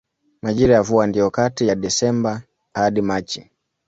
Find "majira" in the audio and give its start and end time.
0.41-0.75